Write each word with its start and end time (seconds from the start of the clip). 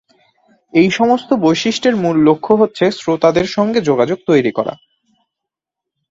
এই 0.73 0.89
সমস্ত 0.91 1.29
বৈশিষ্ট্যের 1.41 1.95
মূল 1.95 2.15
লক্ষ্য 2.23 2.53
হচ্ছে 2.55 2.85
শ্রোতাদের 2.91 3.47
সঙ্গে 3.47 3.79
যোগাযোগ 3.81 4.19
তৈরি 4.27 4.51
করা। 4.51 4.73